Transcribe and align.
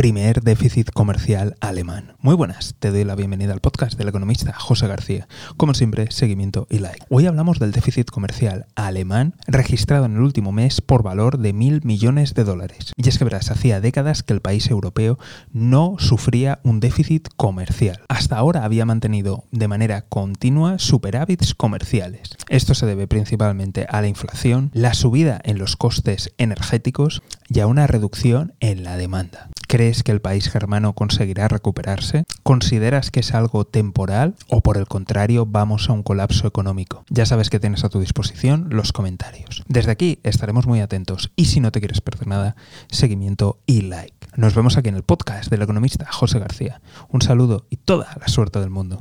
primer 0.00 0.40
déficit 0.40 0.90
comercial 0.92 1.56
alemán. 1.60 2.14
Muy 2.20 2.34
buenas, 2.34 2.74
te 2.78 2.90
doy 2.90 3.04
la 3.04 3.16
bienvenida 3.16 3.52
al 3.52 3.60
podcast 3.60 3.98
del 3.98 4.08
economista 4.08 4.54
José 4.54 4.86
García. 4.86 5.28
Como 5.58 5.74
siempre, 5.74 6.10
seguimiento 6.10 6.66
y 6.70 6.78
like. 6.78 7.04
Hoy 7.10 7.26
hablamos 7.26 7.58
del 7.58 7.72
déficit 7.72 8.08
comercial 8.08 8.64
alemán 8.76 9.34
registrado 9.46 10.06
en 10.06 10.14
el 10.14 10.22
último 10.22 10.52
mes 10.52 10.80
por 10.80 11.02
valor 11.02 11.36
de 11.36 11.52
mil 11.52 11.82
millones 11.84 12.32
de 12.32 12.44
dólares. 12.44 12.94
Y 12.96 13.10
es 13.10 13.18
que 13.18 13.24
verás, 13.24 13.50
hacía 13.50 13.82
décadas 13.82 14.22
que 14.22 14.32
el 14.32 14.40
país 14.40 14.70
europeo 14.70 15.18
no 15.52 15.96
sufría 15.98 16.60
un 16.62 16.80
déficit 16.80 17.28
comercial. 17.36 18.00
Hasta 18.08 18.38
ahora 18.38 18.64
había 18.64 18.86
mantenido 18.86 19.44
de 19.50 19.68
manera 19.68 20.00
continua 20.08 20.78
superávits 20.78 21.54
comerciales. 21.54 22.38
Esto 22.48 22.72
se 22.72 22.86
debe 22.86 23.06
principalmente 23.06 23.84
a 23.86 24.00
la 24.00 24.08
inflación, 24.08 24.70
la 24.72 24.94
subida 24.94 25.42
en 25.44 25.58
los 25.58 25.76
costes 25.76 26.32
energéticos 26.38 27.20
y 27.50 27.60
a 27.60 27.66
una 27.66 27.86
reducción 27.86 28.54
en 28.60 28.82
la 28.82 28.96
demanda. 28.96 29.50
¿Crees 29.70 30.02
que 30.02 30.10
el 30.10 30.20
país 30.20 30.50
germano 30.50 30.94
conseguirá 30.94 31.46
recuperarse? 31.46 32.24
¿Consideras 32.42 33.12
que 33.12 33.20
es 33.20 33.34
algo 33.34 33.64
temporal 33.64 34.34
o 34.48 34.62
por 34.62 34.76
el 34.76 34.88
contrario 34.88 35.46
vamos 35.46 35.88
a 35.88 35.92
un 35.92 36.02
colapso 36.02 36.48
económico? 36.48 37.04
Ya 37.08 37.24
sabes 37.24 37.50
que 37.50 37.60
tienes 37.60 37.84
a 37.84 37.88
tu 37.88 38.00
disposición 38.00 38.66
los 38.70 38.92
comentarios. 38.92 39.62
Desde 39.68 39.92
aquí 39.92 40.18
estaremos 40.24 40.66
muy 40.66 40.80
atentos 40.80 41.30
y 41.36 41.44
si 41.44 41.60
no 41.60 41.70
te 41.70 41.78
quieres 41.78 42.00
perder 42.00 42.26
nada, 42.26 42.56
seguimiento 42.88 43.60
y 43.64 43.82
like. 43.82 44.16
Nos 44.34 44.56
vemos 44.56 44.76
aquí 44.76 44.88
en 44.88 44.96
el 44.96 45.04
podcast 45.04 45.48
del 45.52 45.62
economista 45.62 46.10
José 46.10 46.40
García. 46.40 46.80
Un 47.08 47.22
saludo 47.22 47.68
y 47.70 47.76
toda 47.76 48.08
la 48.20 48.26
suerte 48.26 48.58
del 48.58 48.70
mundo. 48.70 49.00